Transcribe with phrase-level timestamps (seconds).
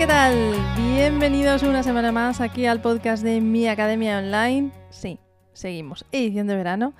[0.00, 0.54] ¿qué tal?
[0.78, 4.70] Bienvenidos una semana más aquí al podcast de Mi Academia Online.
[4.88, 5.18] Sí,
[5.52, 6.06] seguimos.
[6.10, 6.94] Edición de verano.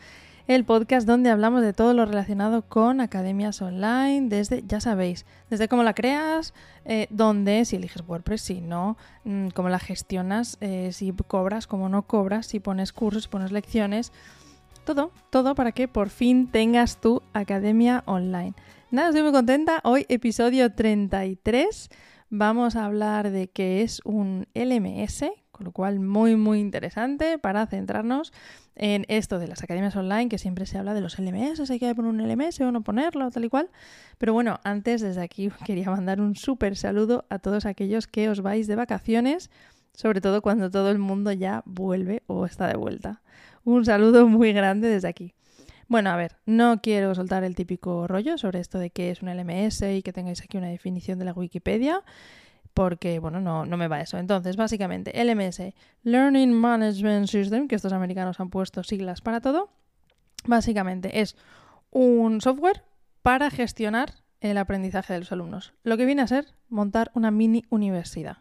[0.47, 5.67] El podcast donde hablamos de todo lo relacionado con academias online, desde, ya sabéis, desde
[5.67, 6.53] cómo la creas,
[6.85, 11.89] eh, dónde, si eliges WordPress, si no, mm, cómo la gestionas, eh, si cobras, cómo
[11.89, 14.13] no cobras, si pones cursos, si pones lecciones,
[14.85, 18.53] todo, todo para que por fin tengas tu academia online.
[18.91, 19.81] Nada, estoy muy contenta.
[19.85, 21.89] Hoy episodio 33
[22.31, 27.67] vamos a hablar de qué es un LMS, con lo cual muy muy interesante para
[27.67, 28.33] centrarnos
[28.77, 31.95] en esto de las academias online, que siempre se habla de los LMS, hay que
[31.95, 33.69] poner un LMS o no ponerlo, tal y cual.
[34.17, 38.41] Pero bueno, antes desde aquí quería mandar un súper saludo a todos aquellos que os
[38.41, 39.51] vais de vacaciones,
[39.93, 43.21] sobre todo cuando todo el mundo ya vuelve o está de vuelta.
[43.65, 45.35] Un saludo muy grande desde aquí.
[45.91, 49.29] Bueno, a ver, no quiero soltar el típico rollo sobre esto de qué es un
[49.29, 52.05] LMS y que tengáis aquí una definición de la Wikipedia,
[52.75, 54.17] porque, bueno, no, no me va eso.
[54.17, 55.75] Entonces, básicamente, LMS,
[56.05, 59.69] Learning Management System, que estos americanos han puesto siglas para todo,
[60.45, 61.35] básicamente es
[61.91, 62.85] un software
[63.23, 65.75] para gestionar el aprendizaje de los alumnos.
[65.83, 68.37] Lo que viene a ser montar una mini universidad.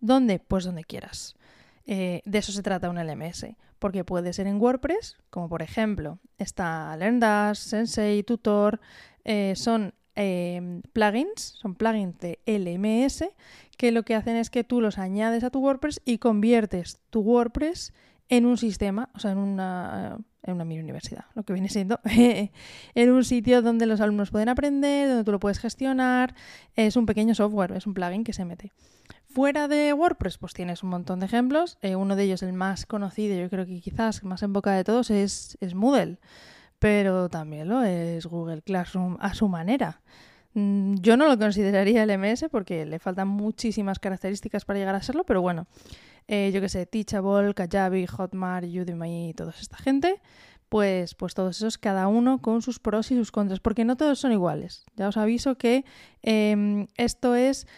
[0.00, 0.38] ¿Dónde?
[0.38, 1.36] Pues donde quieras.
[1.86, 3.46] Eh, de eso se trata un LMS,
[3.78, 8.80] porque puede ser en WordPress, como por ejemplo está LearnDash, Sensei, Tutor,
[9.24, 13.24] eh, son em, plugins, son plugins de LMS
[13.76, 17.20] que lo que hacen es que tú los añades a tu WordPress y conviertes tu
[17.20, 17.94] WordPress
[18.28, 21.98] en un sistema, o sea, en una, en una mini universidad, lo que viene siendo
[22.04, 26.34] en un sitio donde los alumnos pueden aprender, donde tú lo puedes gestionar.
[26.76, 28.70] Es un pequeño software, es un plugin que se mete.
[29.32, 31.78] Fuera de WordPress, pues tienes un montón de ejemplos.
[31.82, 34.82] Eh, uno de ellos, el más conocido, yo creo que quizás más en boca de
[34.82, 36.18] todos, es, es Moodle.
[36.80, 40.00] Pero también lo es Google Classroom a su manera.
[40.54, 45.22] Mm, yo no lo consideraría LMS porque le faltan muchísimas características para llegar a serlo,
[45.22, 45.68] pero bueno,
[46.26, 50.20] eh, yo que sé, Teachable, Kajabi, Hotmart, Udemy y toda esta gente,
[50.68, 54.18] pues, pues todos esos, cada uno con sus pros y sus contras, porque no todos
[54.18, 54.86] son iguales.
[54.96, 55.84] Ya os aviso que
[56.22, 57.68] em, esto es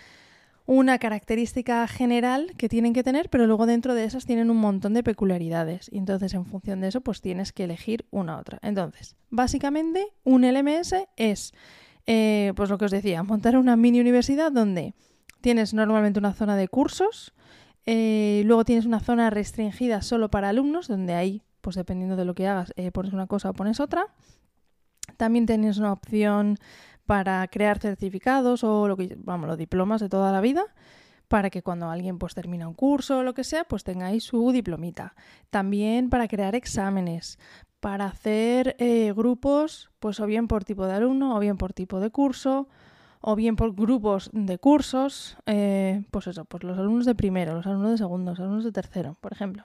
[0.67, 4.95] una característica general que tienen que tener, pero luego dentro de esas tienen un montón
[4.95, 5.89] de peculiaridades.
[5.93, 8.59] Y entonces, en función de eso, pues tienes que elegir una otra.
[8.62, 11.53] Entonces, básicamente, un LMS es,
[12.06, 14.95] eh, pues lo que os decía, montar una mini universidad donde
[15.41, 17.34] tienes normalmente una zona de cursos,
[17.84, 22.34] eh, luego tienes una zona restringida solo para alumnos, donde ahí, pues dependiendo de lo
[22.34, 24.06] que hagas, eh, pones una cosa o pones otra.
[25.17, 26.59] También tienes una opción
[27.06, 30.64] para crear certificados o lo que vamos, los diplomas de toda la vida
[31.32, 34.20] para que cuando alguien pues termina un curso o lo que sea, pues tenga ahí
[34.20, 35.14] su diplomita.
[35.48, 37.38] También para crear exámenes,
[37.80, 42.00] para hacer eh, grupos, pues o bien por tipo de alumno, o bien por tipo
[42.00, 42.68] de curso,
[43.22, 47.66] o bien por grupos de cursos, eh, pues eso, pues los alumnos de primero, los
[47.66, 49.64] alumnos de segundo, los alumnos de tercero, por ejemplo,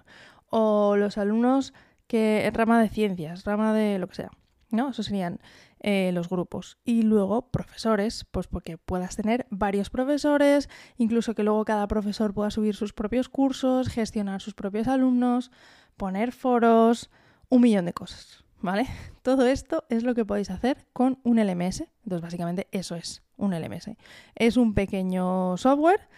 [0.49, 1.73] o los alumnos
[2.07, 4.31] que rama de ciencias, rama de lo que sea,
[4.69, 4.89] ¿no?
[4.89, 5.39] Esos serían
[5.79, 6.77] eh, los grupos.
[6.83, 12.51] Y luego profesores, pues porque puedas tener varios profesores, incluso que luego cada profesor pueda
[12.51, 15.51] subir sus propios cursos, gestionar sus propios alumnos,
[15.95, 17.09] poner foros,
[17.49, 18.87] un millón de cosas, ¿vale?
[19.21, 21.83] Todo esto es lo que podéis hacer con un LMS.
[22.03, 23.91] Entonces, básicamente eso es un LMS.
[24.35, 26.09] Es un pequeño software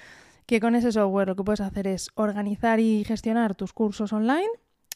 [0.45, 4.49] que con ese software lo que puedes hacer es organizar y gestionar tus cursos online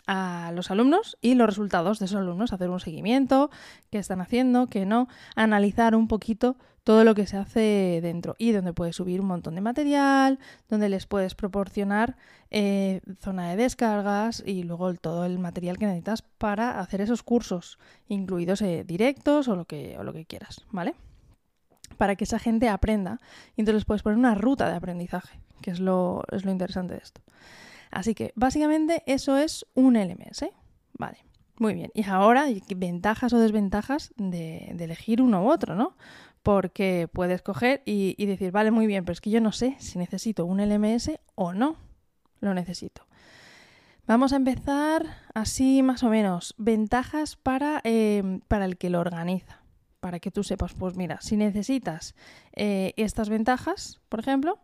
[0.08, 3.50] a los alumnos y los resultados de esos alumnos, hacer un seguimiento,
[3.90, 8.52] qué están haciendo, qué no, analizar un poquito todo lo que se hace dentro y
[8.52, 12.18] donde puedes subir un montón de material, donde les puedes proporcionar
[12.52, 17.80] eh, zona de descargas y luego todo el material que necesitas para hacer esos cursos,
[18.08, 20.94] incluidos eh, directos o lo, que, o lo que quieras, ¿vale?
[21.98, 23.20] Para que esa gente aprenda
[23.56, 27.00] y entonces puedes poner una ruta de aprendizaje, que es lo, es lo interesante de
[27.00, 27.22] esto.
[27.94, 30.46] Así que básicamente eso es un LMS.
[30.94, 31.18] Vale,
[31.58, 31.92] muy bien.
[31.94, 32.46] Y ahora,
[32.76, 35.96] ventajas o desventajas de, elegir uno u otro, ¿no?
[36.42, 39.76] Porque puedes coger y, y decir, vale, muy bien, pero es que yo no sé
[39.80, 41.78] si necesito un LMS o no
[42.42, 43.08] lo necesito.
[44.06, 46.56] Vamos a empezar así más o menos.
[46.58, 49.62] Ventajas para, em, para, el que lo organiza.
[50.02, 52.14] Para que tú sepas, pues mira, si necesitas
[52.52, 54.60] eh, estas ventajas, por ejemplo,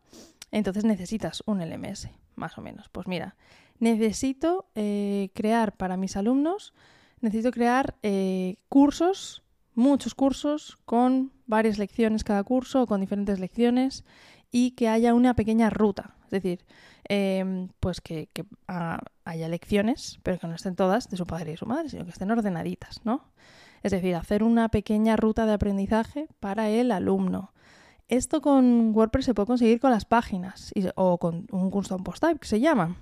[0.52, 2.10] entonces necesitas un LMS
[2.40, 2.90] más o menos.
[2.90, 3.36] Pues mira,
[3.80, 6.74] necesito eh, crear para mis alumnos,
[7.22, 9.44] necesito crear eh, cursos,
[9.76, 14.04] muchos cursos, con varias lecciones cada curso, con diferentes lecciones,
[14.52, 16.16] y que haya una pequeña ruta.
[16.26, 16.66] Es decir,
[17.08, 18.30] em, pues que,
[19.26, 22.12] haya lecciones, pero que no estén todas de su padre y su madre, sino que
[22.12, 23.32] estén ordenaditas, ¿no?
[23.84, 27.54] Es decir, hacer una pequeña ruta de aprendizaje para el alumno.
[28.10, 32.40] Esto con WordPress se puede conseguir con las páginas o con un custom post type
[32.40, 32.98] que se llama.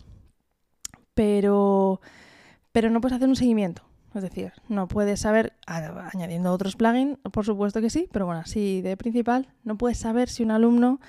[1.14, 2.02] Pero,
[2.74, 3.84] pero no puedes hacer un seguimiento.
[4.14, 8.82] Es decir, no puedes saber, añadiendo otros plugins, por supuesto que sí, pero bueno, así
[8.82, 11.00] de principal, no puedes saber si un alumno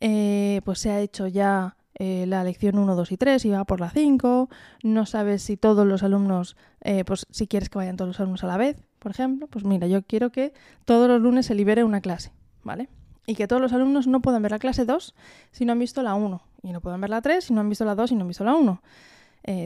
[0.00, 3.64] eh, pues se ha hecho ya eh, la lección 1, 2 y 3 y va
[3.64, 4.48] por la 5,
[4.82, 8.42] no sabes si todos los alumnos, eh, pues si quieres que vayan todos los alumnos
[8.44, 10.52] a la vez, por ejemplo, pues mira, yo quiero que
[10.84, 12.32] todos los lunes se libere una clase,
[12.62, 12.88] ¿vale?
[13.26, 15.14] Y que todos los alumnos no puedan ver la clase 2
[15.50, 17.68] si no han visto la 1, y no puedan ver la 3 si no han
[17.68, 18.82] visto la 2 y no han visto la 1.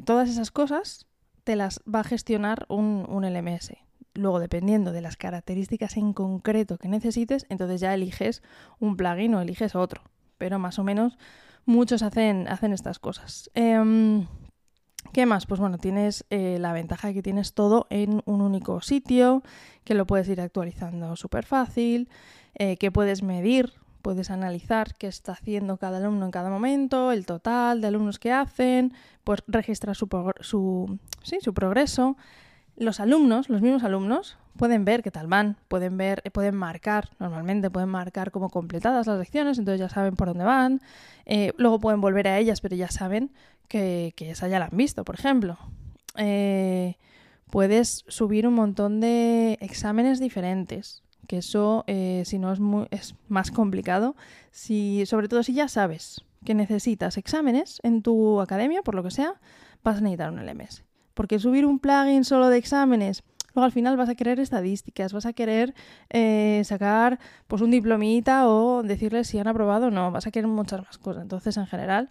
[0.05, 1.07] todas esas cosas
[1.45, 3.73] te las va a gestionar un, LMS.
[4.15, 8.43] Luego, dependiendo de las características en concreto que necesites, entonces ya eliges
[8.79, 10.03] un plugin o eliges otro.
[10.39, 11.19] Pero más o menos
[11.65, 13.51] muchos hacen, hacen estas cosas.
[13.55, 14.27] Em,
[15.12, 15.47] ¿Qué más?
[15.47, 19.43] Pues bueno, tienes eh, la ventaja de que tienes todo en un único sitio,
[19.85, 22.09] que lo puedes ir actualizando súper fácil,
[22.55, 27.27] eh, que puedes medir puedes analizar qué está haciendo cada alumno en cada momento, el
[27.27, 28.93] total de alumnos que hacen,
[29.25, 30.09] pues registrar su,
[30.41, 32.17] su, su progreso.
[32.77, 37.11] Los alumnos, los mismos alumnos, pueden ver qué tal van, pueden ver, eh, pueden marcar,
[37.19, 40.81] normalmente pueden marcar como completadas las lecciones, entonces ya saben por dónde van.
[41.26, 43.32] Eh, luego pueden volver a ellas, pero ya saben
[43.69, 45.58] que, esa ya la han visto, por ejemplo.
[46.17, 46.97] Eh,
[47.50, 53.52] puedes subir un montón de exámenes diferentes que eso, si no es, muy, es más
[53.52, 54.17] complicado,
[54.50, 59.12] si, sobre todo si ya sabes que necesitas exámenes en tu academia, por lo que
[59.12, 59.35] sea,
[59.85, 60.82] vas a necesitar un LMS.
[61.14, 63.23] Porque subir un plugin solo de exámenes,
[63.55, 65.75] luego al final vas a querer estadísticas, vas a querer
[66.08, 70.49] eh, sacar pues un diplomita o decirles si han aprobado o no, vas a querer
[70.49, 71.23] muchas más cosas.
[71.23, 72.11] Entonces, en general,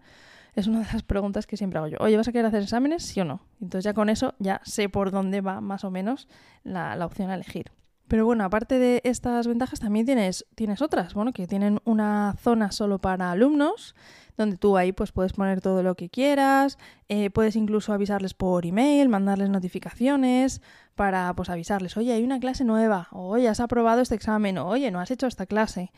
[0.55, 1.97] es una de las preguntas que siempre hago yo.
[1.99, 3.03] Oye, ¿vas a querer hacer exámenes?
[3.03, 3.41] ¿Sí o no?
[3.61, 6.27] Entonces ya con eso ya sé por dónde va más o menos
[6.63, 7.71] la opción a elegir.
[8.09, 12.71] Pero bueno, aparte de estas ventajas, también tienes, tienes otras, bueno, que tienen una zona
[12.71, 13.95] solo para alumnos,
[14.35, 18.65] donde tú ahí pues puedes poner todo lo que quieras, eh, puedes incluso avisarles por
[18.65, 20.59] email, mandarles notificaciones
[20.95, 24.89] para pues avisarles, oye, hay una clase nueva, oye, has aprobado este examen, o oye,
[24.89, 25.91] no has hecho esta clase.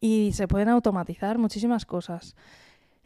[0.00, 2.36] Y se pueden automatizar muchísimas cosas.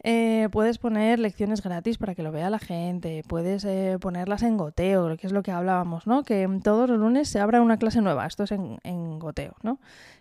[0.02, 4.56] Eh, puedes poner lecciones gratis para que lo vea la gente, puedes eh, ponerlas en
[4.56, 6.22] goteo, que es lo que hablábamos, ¿no?
[6.22, 9.78] Que todos los lunes se abra una clase nueva, esto es en, goteo, ¿no?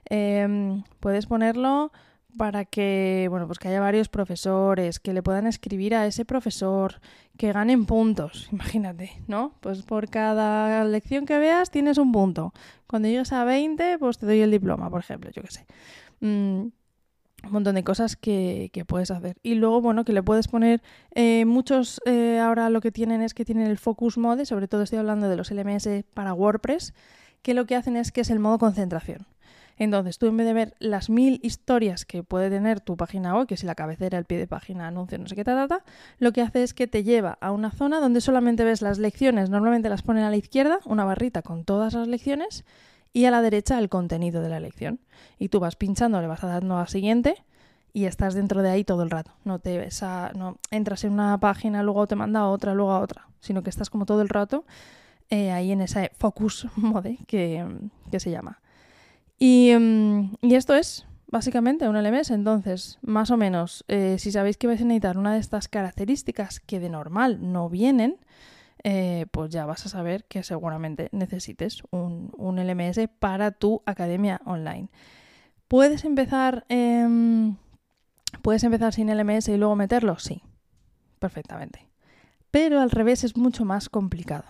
[0.09, 1.91] Em, puedes ponerlo
[2.37, 6.99] para que, bueno, pues que haya varios profesores, que le puedan escribir a ese profesor,
[7.37, 9.53] que ganen puntos, imagínate, ¿no?
[9.61, 12.53] Pues por cada lección que veas tienes un punto.
[12.85, 15.65] Cuando llegues a 20, pues te doy el diploma, por ejemplo, yo qué sé.
[16.19, 16.67] Mm,
[17.43, 19.37] un montón de cosas que, puedes hacer.
[19.43, 20.81] Y luego, bueno, que le puedes poner
[21.11, 24.81] eh, muchos, eh, ahora lo que tienen es que tienen el Focus Mode, sobre todo
[24.83, 26.93] estoy hablando de los LMS para WordPress,
[27.41, 29.25] que lo que hacen es que es el modo concentración.
[29.79, 33.47] Entonces, tú en vez de ver las mil historias que puede tener tu página web,
[33.47, 35.83] que si la cabecera, el pie de página, anuncio, no sé qué, ta,
[36.19, 39.49] lo que hace es que te lleva a una zona donde solamente ves las lecciones,
[39.49, 42.65] normalmente las ponen a la izquierda, una barrita con todas las lecciones,
[43.13, 44.99] y a la derecha el contenido de la lección.
[45.37, 47.43] Y tú vas pinchando, le vas a dando a siguiente
[47.93, 49.31] y estás dentro de ahí todo el rato.
[49.43, 50.01] No te ves
[50.35, 53.69] no entras en una página, luego te manda a otra, luego a otra, sino que
[53.69, 54.65] estás como todo el rato
[55.29, 57.65] eh, ahí en ese focus mode que,
[58.17, 58.61] se llama.
[59.37, 62.31] Y, mm, y, esto es básicamente un LMS.
[62.31, 66.59] Entonces, más o menos, eh, si sabéis que vais a necesitar una de estas características
[66.59, 68.17] que de normal no vienen,
[68.83, 74.89] eh, pues ya vas a saber que seguramente necesites un, LMS para tu academia online.
[75.67, 77.55] ¿Puedes empezar, em,
[78.41, 80.19] ¿Puedes empezar sin LMS y luego meterlo?
[80.19, 80.41] Sí,
[81.19, 81.87] perfectamente.
[82.51, 84.45] Pero al revés es mucho más complicado.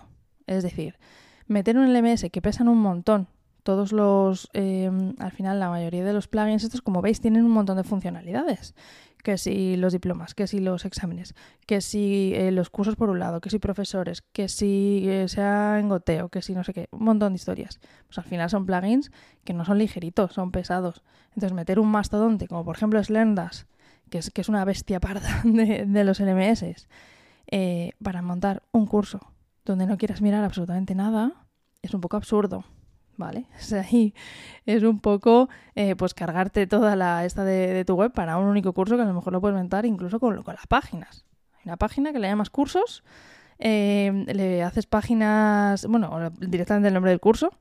[0.46, 0.98] Es decir,
[1.46, 3.28] meter un LMS que pesan un montón,
[3.62, 7.52] todos los, em, al final la mayoría de los plugins estos, como veis, tienen un
[7.52, 8.74] montón de funcionalidades
[9.22, 11.34] que si los diplomas, que si los exámenes,
[11.66, 15.78] que si eh, los cursos por un lado, que si profesores, que si eh, sea
[15.78, 17.80] en goteo, que si no sé qué, un montón de historias.
[18.06, 19.10] Pues al final son plugins
[19.44, 21.02] que no son ligeritos, son pesados.
[21.30, 23.66] Entonces meter un mastodonte, como por ejemplo Slendas,
[24.10, 26.88] que es, que es una bestia parda de, los LMS,
[27.52, 29.20] eh, para montar un curso
[29.64, 31.46] donde no quieras mirar absolutamente nada,
[31.82, 32.64] es un poco absurdo.
[33.20, 33.46] ¿Vale?
[33.88, 34.12] Ahí
[34.66, 38.72] es un poco eh, pues cargarte toda la esta de, tu web para un único
[38.72, 41.24] curso que a lo mejor lo puedes inventar incluso con, las páginas.
[41.54, 43.04] Hay una página que le llamas cursos,
[43.60, 47.52] eh, le haces páginas, bueno, directamente el nombre del curso,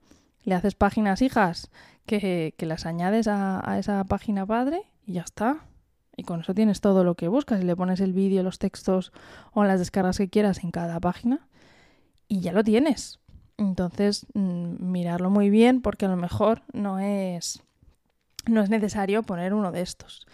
[0.43, 1.69] le haces páginas hijas
[2.07, 5.65] que, las añades a, a esa página padre y ya está.
[6.15, 9.13] Y con eso tienes todo lo que buscas y le pones el vídeo, los textos
[9.53, 11.47] o las descargas que quieras en cada página
[12.27, 13.19] y ya lo tienes.
[13.59, 17.61] Entonces, mm, mirarlo muy bien porque a lo mejor no es
[18.47, 20.25] no es necesario poner uno de estos.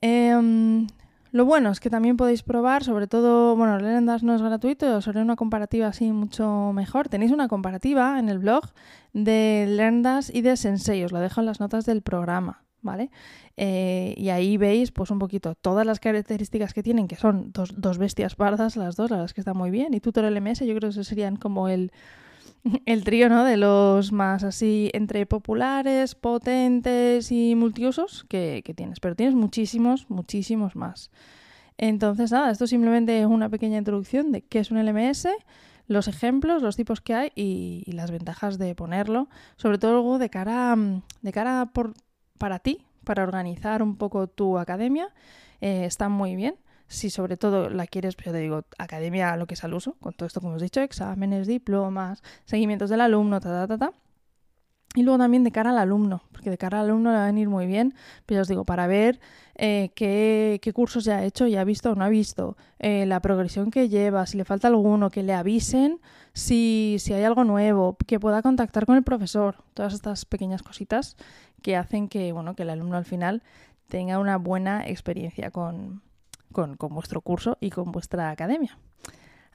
[0.00, 0.88] Em,
[1.30, 5.06] lo bueno es que también podéis probar, sobre todo, bueno, LearnDash no es gratuito, os
[5.08, 7.08] haré una comparativa así mucho mejor.
[7.08, 8.64] Tenéis una comparativa en el blog
[9.12, 13.10] de LearnDash y de Sensei, os lo dejo en las notas del programa, ¿vale?
[13.56, 17.80] Eh, y ahí veis pues un poquito todas las características que tienen, que son dos,
[17.80, 19.94] dos bestias pardas las dos, la verdad es que está muy bien.
[19.94, 21.92] Y Tutorial MS yo creo que serían como el,
[22.86, 23.44] el trío, ¿no?
[23.44, 29.00] De los más así entre populares, potentes y multiusos que, tienes.
[29.00, 31.10] Pero tienes muchísimos, muchísimos más.
[31.78, 35.28] Entonces, nada, esto simplemente es una pequeña introducción de qué es un LMS,
[35.88, 39.28] los ejemplos, los tipos que hay y, las ventajas de ponerlo.
[39.56, 40.76] Sobre todo de cara,
[41.22, 41.94] de cara por,
[42.38, 45.08] para ti, para organizar un poco tu academia.
[45.60, 46.56] Eh, está muy bien
[46.92, 50.12] si sobre todo la quieres, pues te digo, academia lo que es al uso, con
[50.12, 53.92] todo esto como hemos dicho, exámenes, diplomas, seguimientos del alumno, ta, ta, ta, ta.
[54.94, 57.26] Y luego también de cara al alumno, porque de cara al alumno le va a
[57.26, 57.94] venir muy bien,
[58.26, 59.20] pero os digo, para ver
[59.54, 63.20] eh, qué, cursos ya ha hecho, ya ha visto o no ha visto, eh, la
[63.20, 65.98] progresión que lleva, si le falta alguno, que le avisen
[66.34, 71.16] si, si hay algo nuevo, que pueda contactar con el profesor, todas estas pequeñas cositas
[71.62, 73.42] que hacen que, bueno, que el alumno al final
[73.88, 76.02] tenga una buena experiencia con,
[76.52, 78.78] con, vuestro curso y con vuestra academia.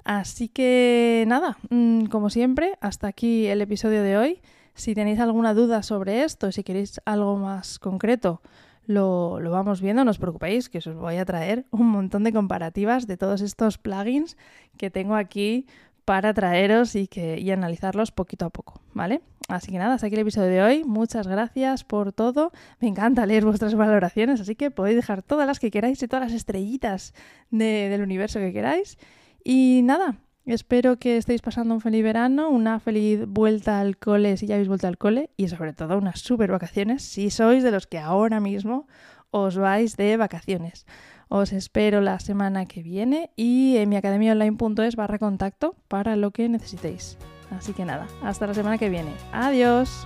[0.04, 4.42] Así que nada, mm, como siempre, hasta aquí el episodio de hoy.
[4.74, 8.42] Si tenéis alguna duda sobre esto, si queréis algo más concreto,
[8.88, 13.06] lo, vamos viendo, no os preocupéis, que os voy a traer un montón de comparativas
[13.06, 14.38] de todos estos plugins
[14.78, 15.68] que tengo aquí
[16.08, 19.20] para traeros y, que, y analizarlos poquito a poco, ¿vale?
[19.50, 20.84] Así que nada, hasta aquí el episodio de hoy.
[20.86, 22.54] Muchas gracias por todo.
[22.80, 26.28] Me encanta leer vuestras valoraciones, así que podéis dejar todas las que queráis y todas
[26.28, 27.14] las estrellitas
[27.52, 28.98] del universo que queráis.
[29.44, 34.48] Y nada, espero que estéis pasando un feliz verano, una feliz vuelta al cole si
[34.48, 37.86] ya habéis vuelto al cole y sobre todo unas super vacaciones si sois de los
[37.86, 38.88] que ahora mismo
[39.30, 40.86] os vais de vacaciones.
[41.30, 46.48] Os espero la semana que viene y en mi academiaonline.es barra contacto para lo que
[46.50, 47.18] necesitéis.
[47.52, 49.12] Así que nada, hasta la semana que viene.
[49.32, 50.06] Adiós.